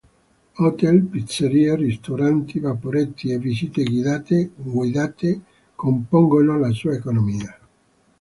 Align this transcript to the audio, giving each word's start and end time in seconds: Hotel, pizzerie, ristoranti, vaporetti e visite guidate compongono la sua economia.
Hotel, 0.57 1.05
pizzerie, 1.05 1.75
ristoranti, 1.75 2.59
vaporetti 2.59 3.29
e 3.31 3.37
visite 3.37 3.83
guidate 3.83 5.41
compongono 5.75 6.57
la 6.57 6.71
sua 6.71 6.93
economia. 6.95 7.55